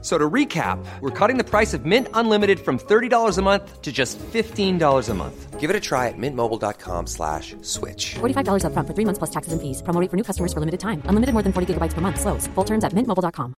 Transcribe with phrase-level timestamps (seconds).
[0.00, 3.90] So to recap, we're cutting the price of Mint Unlimited from $30 a month to
[3.90, 5.58] just $15 a month.
[5.58, 8.14] Give it a try at mintmobile.com slash switch.
[8.20, 9.82] $45 upfront for three months plus taxes and fees.
[9.82, 11.02] Promo rate for new customers for limited time.
[11.06, 12.20] Unlimited more than 40 gigabytes per month.
[12.20, 12.46] Slows.
[12.54, 13.54] Full terms at mintmobile.com.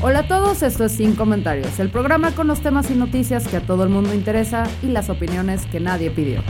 [0.00, 3.56] Hola a todos, esto es Sin Comentarios, el programa con los temas y noticias que
[3.56, 6.40] a todo el mundo interesa y las opiniones que nadie pidió.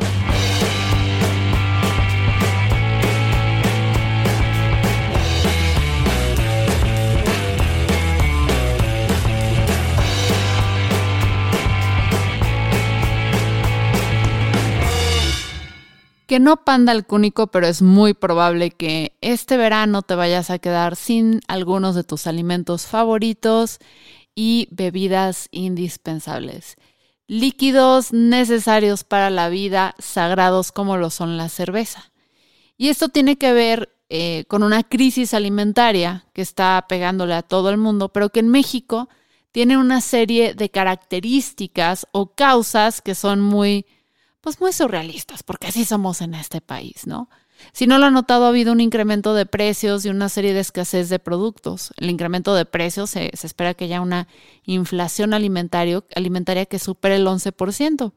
[16.39, 20.95] No panda el cúnico, pero es muy probable que este verano te vayas a quedar
[20.95, 23.79] sin algunos de tus alimentos favoritos
[24.37, 26.77] y bebidas indispensables.
[27.27, 32.13] Líquidos necesarios para la vida, sagrados como lo son la cerveza.
[32.77, 37.69] Y esto tiene que ver eh, con una crisis alimentaria que está pegándole a todo
[37.71, 39.09] el mundo, pero que en México
[39.51, 43.87] tiene una serie de características o causas que son muy
[44.41, 47.29] pues muy surrealistas, porque así somos en este país, ¿no?
[47.73, 50.61] Si no lo han notado, ha habido un incremento de precios y una serie de
[50.61, 51.93] escasez de productos.
[51.97, 54.29] El incremento de precios se, espera que haya una
[54.65, 58.13] inflación alimentaria que supere el 11%.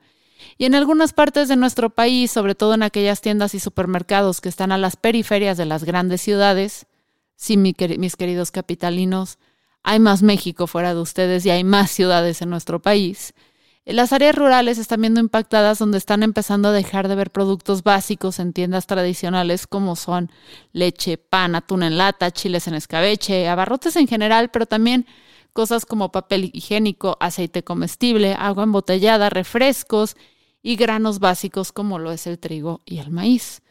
[0.58, 4.50] Y en algunas partes de nuestro país, sobre todo en aquellas tiendas y supermercados que
[4.50, 6.88] están a las periferias de las grandes ciudades,
[7.36, 9.38] sí, mis queridos capitalinos,
[9.84, 13.34] hay más México fuera de ustedes y hay más ciudades en nuestro país.
[13.86, 18.38] Las áreas rurales están viendo impactadas donde están empezando a dejar de ver productos básicos
[18.38, 20.32] en tiendas tradicionales como son
[20.72, 25.08] leche, pan, atún en lata, chiles en escabeche, abarrotes en general, pero también
[25.52, 30.16] cosas como papel higiénico, aceite comestible, agua embotellada, refrescos
[30.62, 33.64] y granos básicos como lo es el trigo y el maíz.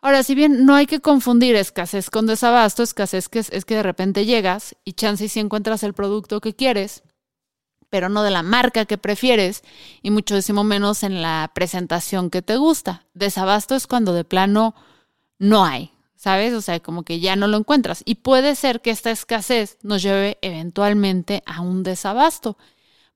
[0.00, 4.26] Ahora, si bien no hay que confundir escasez con desabasto, escasez es que de repente
[4.26, 7.02] llegas y chance y si encuentras el producto que quieres,
[7.90, 9.62] pero no de la marca que prefieres
[10.02, 13.06] y muchísimo menos en la presentación que te gusta.
[13.14, 14.74] Desabasto es cuando de plano
[15.38, 16.52] no hay, ¿sabes?
[16.54, 18.02] O sea, como que ya no lo encuentras.
[18.04, 22.58] Y puede ser que esta escasez nos lleve eventualmente a un desabasto,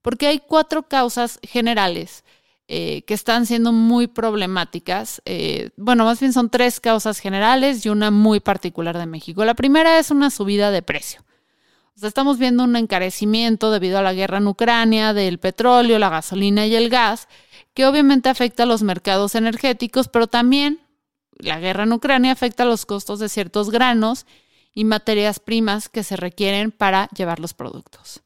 [0.01, 2.23] porque hay cuatro causas generales
[2.67, 5.21] eh, que están siendo muy problemáticas.
[5.25, 9.45] Eh, bueno, más bien son tres causas generales y una muy particular de México.
[9.45, 11.23] La primera es una subida de precio
[12.01, 16.75] estamos viendo un encarecimiento debido a la guerra en Ucrania del petróleo, la gasolina y
[16.75, 17.27] el gas,
[17.73, 20.79] que obviamente afecta a los mercados energéticos, pero también
[21.37, 24.25] la guerra en Ucrania afecta los costos de ciertos granos
[24.73, 28.21] y materias primas que se requieren para llevar los productos.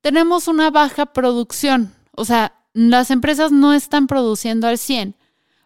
[0.00, 5.14] Tenemos una baja producción, o sea, las empresas no están produciendo al 100,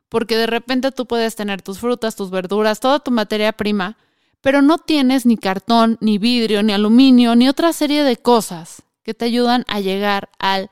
[0.09, 3.97] porque de repente tú puedes tener tus frutas, tus verduras, toda tu materia prima,
[4.45, 9.15] pero no tienes ni cartón, ni vidrio, ni aluminio, ni otra serie de cosas que
[9.15, 10.69] te ayudan a llegar al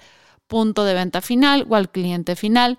[0.46, 2.78] punto de venta final o al cliente final.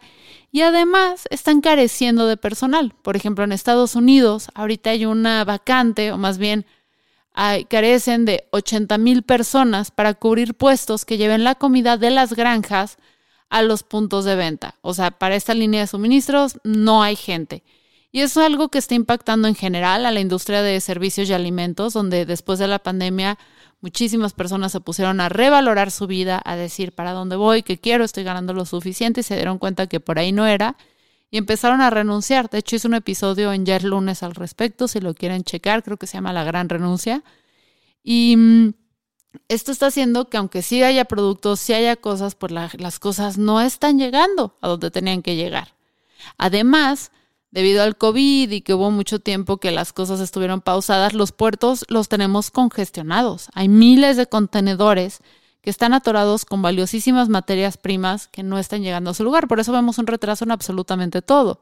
[0.52, 2.94] Y además están careciendo de personal.
[3.02, 6.64] Por ejemplo, en Estados Unidos ahorita hay una vacante, o más bien
[7.70, 13.00] carecen de 80 mil personas para cubrir puestos que lleven la comida de las granjas
[13.50, 14.76] a los puntos de venta.
[14.82, 17.64] O sea, para esta línea de suministros no hay gente.
[18.16, 21.94] Y es algo que está impactando en general a la industria de servicios y alimentos,
[21.94, 23.40] donde después de la pandemia
[23.82, 28.04] muchísimas personas se pusieron a revalorar su vida, a decir para dónde voy, qué quiero,
[28.04, 30.78] estoy ganando lo suficiente y se dieron cuenta que por ahí no era
[31.32, 32.52] y empezaron a renunciar.
[32.52, 35.98] De hecho, hice un episodio en ya lunes al respecto, si lo quieren checar, creo
[35.98, 37.24] que se llama La Gran Renuncia.
[38.04, 38.74] Y mm,
[39.48, 43.60] esto está haciendo que aunque sí haya productos, sí haya cosas, pues las cosas no
[43.60, 45.74] están llegando a donde tenían que llegar.
[46.38, 47.12] Además,
[47.54, 51.86] debido al COVID y que hubo mucho tiempo que las cosas estuvieron pausadas, los puertos
[51.88, 53.50] los tenemos congestionados.
[53.54, 55.20] Hay miles de contenedores
[55.62, 59.48] que están atorados con valiosísimas materias primas que no están llegando a su lugar.
[59.48, 61.62] Por eso vemos un retraso en absolutamente todo.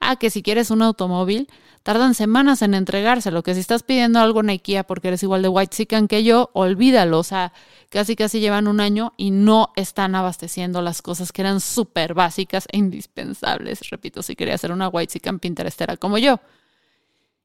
[0.00, 1.48] Ah, que si quieres un automóvil,
[1.82, 5.48] tardan semanas en entregárselo, que si estás pidiendo algo en IKEA porque eres igual de
[5.48, 7.52] white chicken que yo, olvídalo, o sea,
[7.88, 12.66] casi casi llevan un año y no están abasteciendo las cosas que eran súper básicas
[12.70, 16.40] e indispensables, repito, si quería ser una white chicken pinterestera como yo.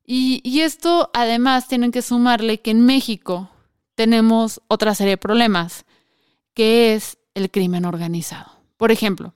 [0.05, 3.49] Y, y esto además tienen que sumarle que en México
[3.95, 5.85] tenemos otra serie de problemas,
[6.53, 8.51] que es el crimen organizado.
[8.77, 9.33] Por ejemplo,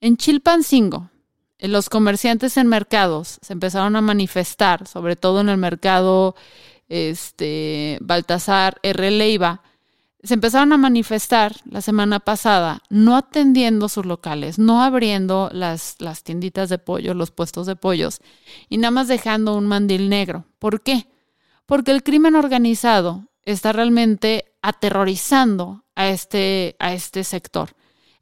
[0.00, 1.10] en Chilpancingo,
[1.58, 6.34] los comerciantes en mercados se empezaron a manifestar, sobre todo en el mercado
[6.88, 9.10] este, Baltasar R.
[9.10, 9.62] Leiva,
[10.22, 16.24] se empezaron a manifestar la semana pasada, no atendiendo sus locales, no abriendo las, las
[16.24, 18.20] tienditas de pollo, los puestos de pollos,
[18.68, 20.44] y nada más dejando un mandil negro.
[20.58, 21.06] ¿Por qué?
[21.64, 27.70] Porque el crimen organizado está realmente aterrorizando a este, a este sector.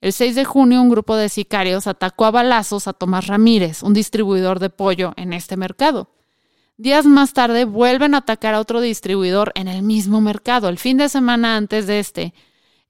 [0.04, 3.94] El 6 de junio, un grupo de sicarios atacó a balazos a Tomás Ramírez, un
[3.94, 6.10] distribuidor de pollo en este mercado.
[6.76, 10.68] Días más tarde vuelven a atacar a otro distribuidor en el mismo mercado.
[10.68, 12.34] El fin de semana antes de este,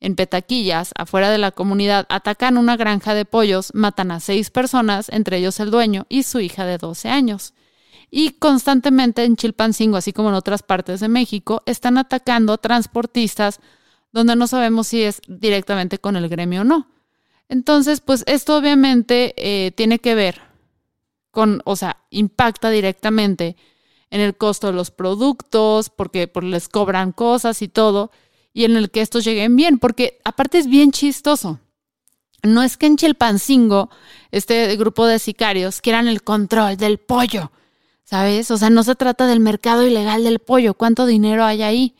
[0.00, 5.08] en Petaquillas, afuera de la comunidad, atacan una granja de pollos, matan a seis personas,
[5.08, 7.54] entre ellos el dueño y su hija de 12 años.
[8.10, 13.60] Y constantemente en Chilpancingo, así como en otras partes de México, están atacando transportistas
[14.10, 16.88] donde no sabemos si es directamente con el gremio o no.
[17.48, 20.40] Entonces, pues esto obviamente eh, tiene que ver
[21.30, 23.56] con, o sea, impacta directamente
[24.10, 28.12] en el costo de los productos, porque pues, les cobran cosas y todo,
[28.52, 31.58] y en el que estos lleguen bien, porque aparte es bien chistoso.
[32.44, 33.90] No es que en Chilpancingo,
[34.30, 37.50] este grupo de sicarios, quieran el control del pollo,
[38.04, 38.50] ¿sabes?
[38.50, 41.96] O sea, no se trata del mercado ilegal del pollo, cuánto dinero hay ahí.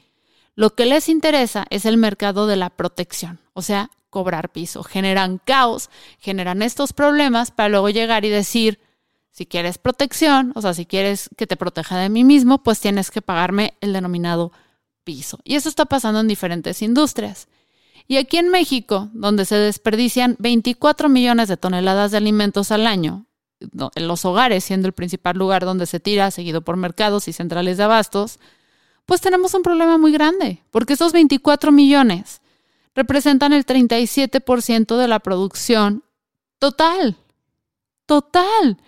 [0.54, 4.84] Lo que les interesa es el mercado de la protección, o sea, cobrar piso.
[4.84, 5.90] Generan caos,
[6.20, 8.78] generan estos problemas para luego llegar y decir,
[9.32, 13.10] si quieres protección, o sea, si quieres que te proteja de mí mismo, pues tienes
[13.10, 14.52] que pagarme el denominado
[15.02, 15.40] piso.
[15.42, 17.48] Y eso está pasando en diferentes industrias.
[18.06, 23.26] Y aquí en México, donde se desperdician 24 millones de toneladas de alimentos al año,
[23.58, 27.78] en los hogares siendo el principal lugar donde se tira, seguido por mercados y centrales
[27.78, 28.38] de abastos,
[29.06, 32.40] pues tenemos un problema muy grande, porque esos 24 millones
[32.94, 36.04] representan el 37% de la producción
[36.58, 37.16] total.
[38.06, 38.78] Total.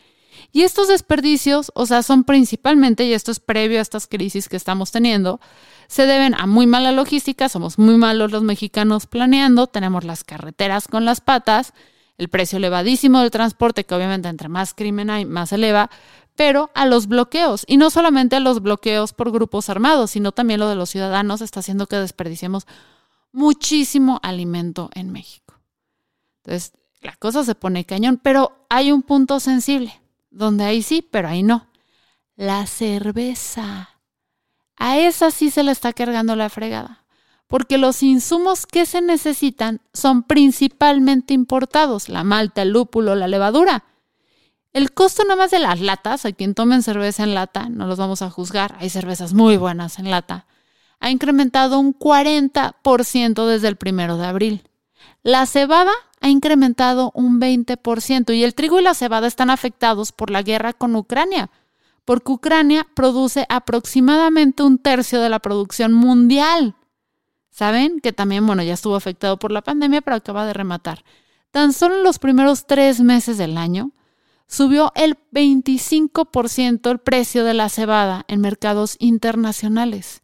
[0.53, 4.57] Y estos desperdicios, o sea, son principalmente, y esto es previo a estas crisis que
[4.57, 5.41] estamos teniendo,
[5.89, 10.89] se deben a muy mala logística, somos muy malos los mexicanos planeando, tenemos las carreteras
[10.89, 11.73] con las patas,
[12.19, 15.91] el precio elevadísimo del transporte, que obviamente entre más crimen hay, más eleva,
[16.35, 20.61] pero a los bloqueos, y no solamente a los bloqueos por grupos armados, sino también
[20.61, 22.67] lo de los ciudadanos está haciendo que desperdiciemos
[23.37, 25.61] muchísimo alimento en México.
[26.39, 26.73] Entonces,
[27.03, 30.01] la cosa se pone cañón, pero hay un punto sensible,
[30.31, 31.67] donde ahí sí, pero ahí no.
[32.35, 33.91] La cerveza.
[34.77, 37.05] A esa sí se le está cargando la fregada,
[37.47, 43.85] porque los insumos que se necesitan son principalmente importados, la malta, el lúpulo, la levadura.
[44.73, 47.99] El costo nada más de las latas, a quien tomen cerveza en lata, no los
[47.99, 50.47] vamos a juzgar, hay cervezas muy buenas en lata,
[51.01, 54.63] ha incrementado un 40% desde el primero de abril.
[55.23, 60.31] La cebada ha incrementado un 20% y el trigo y la cebada están afectados por
[60.31, 61.51] la guerra con Ucrania,
[62.05, 66.75] porque Ucrania produce aproximadamente un tercio de la producción mundial.
[67.51, 68.01] ¿Saben?
[68.01, 71.05] Que también, bueno, ya estuvo afectado por la pandemia, pero acaba de rematar.
[71.51, 73.93] Tan solo en los primeros tres meses del año,
[74.47, 80.23] subió el 25% el precio de la cebada en mercados internacionales.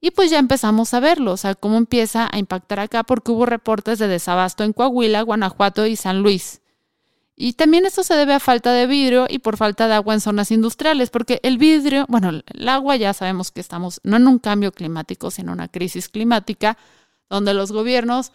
[0.00, 3.44] Y pues ya empezamos a verlo, o sea, cómo empieza a impactar acá porque hubo
[3.44, 6.62] reportes de desabasto en Coahuila, Guanajuato y San Luis.
[7.36, 10.20] Y también esto se debe a falta de vidrio y por falta de agua en
[10.20, 14.38] zonas industriales, porque el vidrio, bueno, el agua ya sabemos que estamos no en un
[14.38, 16.76] cambio climático, sino en una crisis climática,
[17.30, 18.32] donde los gobiernos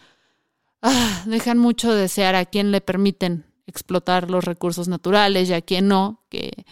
[0.82, 5.88] ah, dejan mucho desear a quien le permiten explotar los recursos naturales y a quien
[5.88, 6.64] no, que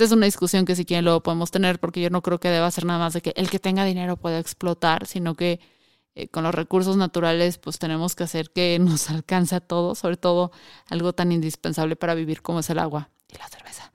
[0.00, 2.48] esta es una discusión que si quieren luego podemos tener porque yo no creo que
[2.48, 5.60] deba ser nada más de que el que tenga dinero pueda explotar, sino que
[6.14, 10.16] eh, con los recursos naturales pues tenemos que hacer que nos alcance a todos, sobre
[10.16, 10.52] todo
[10.88, 13.92] algo tan indispensable para vivir como es el agua y la cerveza.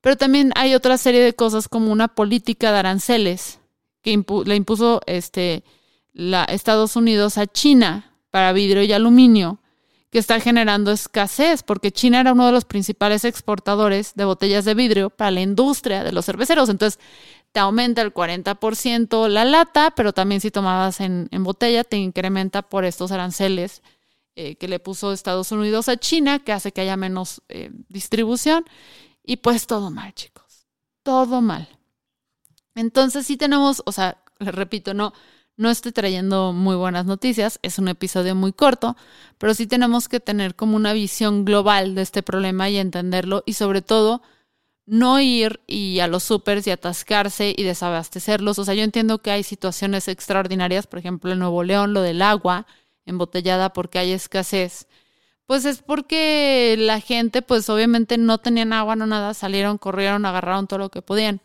[0.00, 3.58] Pero también hay otra serie de cosas como una política de aranceles
[4.00, 5.64] que le impuso este,
[6.12, 9.58] la, Estados Unidos a China para vidrio y aluminio
[10.12, 14.74] que está generando escasez, porque China era uno de los principales exportadores de botellas de
[14.74, 16.68] vidrio para la industria de los cerveceros.
[16.68, 17.00] Entonces,
[17.50, 22.84] te aumenta el 40% la lata, pero también si tomabas en, botella, te incrementa por
[22.84, 23.82] estos aranceles
[24.36, 28.66] eh, que le puso Estados Unidos a China, que hace que haya menos eh, distribución.
[29.24, 30.66] Y pues todo mal, chicos.
[31.02, 31.70] Todo mal.
[32.74, 35.14] Entonces, sí tenemos, o sea, les repito, no
[35.56, 38.96] no estoy trayendo muy buenas noticias, es un episodio muy corto,
[39.38, 43.54] pero sí tenemos que tener como una visión global de este problema y entenderlo y
[43.54, 44.22] sobre todo
[44.86, 48.58] no ir y a los supers y atascarse y desabastecerlos.
[48.58, 52.22] O sea, yo entiendo que hay situaciones extraordinarias, por ejemplo en Nuevo León, lo del
[52.22, 52.66] agua
[53.06, 54.86] embotellada porque hay escasez.
[55.46, 60.66] Pues es porque la gente, pues obviamente no tenían agua, no nada, salieron, corrieron, agarraron
[60.66, 61.40] todo lo que podían.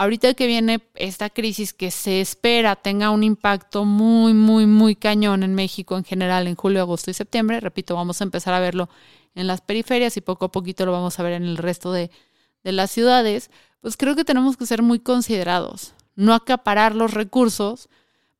[0.00, 5.42] Ahorita que viene esta crisis que se espera tenga un impacto muy, muy, muy cañón
[5.42, 8.88] en México en general en julio, agosto y septiembre, repito, vamos a empezar a verlo
[9.34, 12.10] en las periferias y poco a poquito lo vamos a ver en el resto de,
[12.64, 13.50] de las ciudades,
[13.82, 17.90] pues creo que tenemos que ser muy considerados, no acaparar los recursos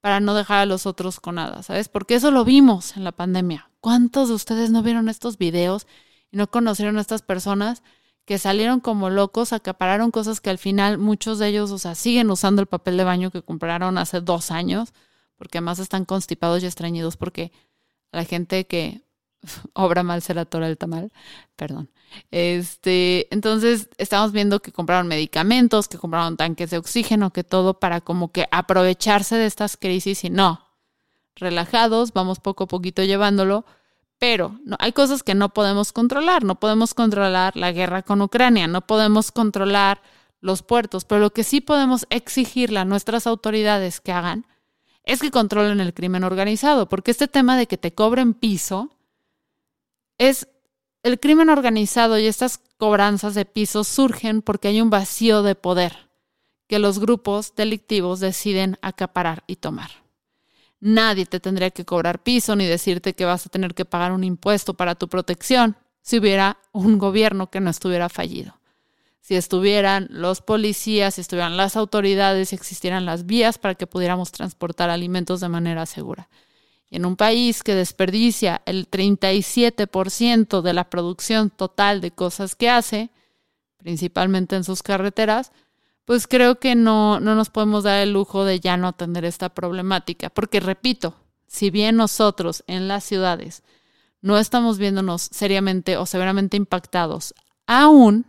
[0.01, 1.91] para no dejar a los otros con nada, ¿sabes?
[1.91, 3.69] Porque eso lo vimos en la pandemia.
[3.81, 5.87] ¿Cuántos de ustedes no vieron estos videos
[6.33, 7.83] y no conocieron a estas personas
[8.25, 12.31] que salieron como locos, acapararon cosas que al final muchos de ellos, o sea, siguen
[12.31, 14.93] usando el papel de baño que compraron hace dos años,
[15.37, 17.53] porque además están constipados y estreñidos porque
[18.13, 19.03] la gente que
[19.75, 21.13] obra mal se la tora el tamal,
[21.57, 21.91] perdón.
[22.31, 28.01] Este, entonces estamos viendo que compraron medicamentos, que compraron tanques de oxígeno, que todo para
[28.01, 30.67] como que aprovecharse de estas crisis y no,
[31.37, 33.65] relajados, vamos poco a poquito llevándolo,
[34.21, 38.69] pero no, hay cosas que no podemos controlar, no podemos controlar la guerra con Ucrania,
[38.69, 40.03] no podemos controlar
[40.43, 44.47] los puertos, pero lo que sí podemos exigirle a nuestras autoridades que hagan
[45.05, 48.91] es que controlen el crimen organizado, porque este tema de que te cobren piso
[50.19, 50.49] es
[51.03, 56.11] el crimen organizado y estas cobranzas de pisos surgen porque hay un vacío de poder
[56.67, 59.91] que los grupos delictivos deciden acaparar y tomar.
[60.81, 64.25] Nadie te tendría que cobrar piso ni decirte que vas a tener que pagar un
[64.25, 68.59] impuesto para tu protección si hubiera un gobierno que no estuviera fallido.
[69.21, 74.33] Si estuvieran los policías, si estuvieran las autoridades, si existieran las vías para que pudiéramos
[74.33, 76.29] transportar alimentos de manera segura.
[76.89, 82.71] Y en un país que desperdicia el 37% de la producción total de cosas que
[82.71, 83.11] hace,
[83.77, 85.53] principalmente en sus carreteras,
[86.05, 89.49] pues creo que no, no nos podemos dar el lujo de ya no atender esta
[89.51, 90.31] problemática.
[90.31, 91.15] Porque repito,
[91.47, 93.63] si bien nosotros en las ciudades
[94.21, 97.35] no estamos viéndonos seriamente o severamente impactados,
[97.67, 98.27] aún,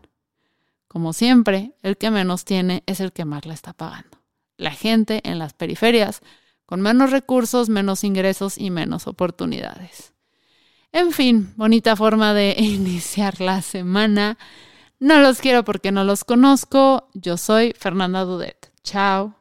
[0.87, 4.19] como siempre, el que menos tiene es el que más la está pagando.
[4.57, 6.21] La gente en las periferias
[6.65, 10.13] con menos recursos, menos ingresos y menos oportunidades.
[10.93, 14.37] En fin, bonita forma de iniciar la semana.
[15.01, 17.09] No los quiero porque no los conozco.
[17.15, 18.71] Yo soy Fernanda Dudet.
[18.83, 19.40] Chao.